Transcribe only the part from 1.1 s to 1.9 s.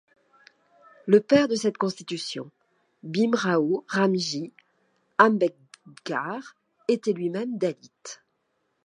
père de cette